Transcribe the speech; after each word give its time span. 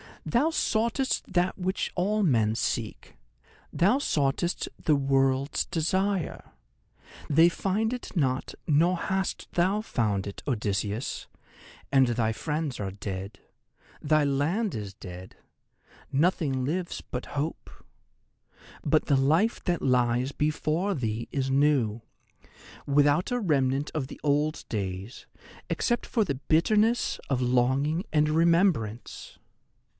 Thou 0.25 0.49
soughtest 0.51 1.31
that 1.33 1.57
which 1.57 1.91
all 1.95 2.21
men 2.23 2.53
seek—thou 2.53 3.97
soughtest 3.97 4.67
The 4.83 4.95
World's 4.95 5.65
Desire. 5.65 6.51
They 7.29 7.49
find 7.49 7.91
it 7.91 8.15
not, 8.15 8.53
nor 8.67 8.97
hast 8.97 9.47
thou 9.53 9.81
found 9.81 10.27
it, 10.27 10.41
Odysseus; 10.47 11.27
and 11.91 12.07
thy 12.09 12.33
friends 12.33 12.79
are 12.79 12.91
dead; 12.91 13.39
thy 14.01 14.23
land 14.23 14.73
is 14.75 14.93
dead; 14.93 15.37
nothing 16.11 16.65
lives 16.65 17.01
but 17.01 17.27
Hope. 17.37 17.69
But 18.83 19.05
the 19.05 19.17
life 19.17 19.63
that 19.65 19.81
lies 19.83 20.31
before 20.31 20.93
thee 20.95 21.29
is 21.31 21.49
new, 21.49 22.01
without 22.85 23.31
a 23.31 23.39
remnant 23.39 23.89
of 23.95 24.07
the 24.07 24.21
old 24.23 24.65
days, 24.69 25.25
except 25.69 26.05
for 26.05 26.23
the 26.23 26.35
bitterness 26.35 27.19
of 27.29 27.41
longing 27.41 28.05
and 28.13 28.29
remembrance. 28.29 29.37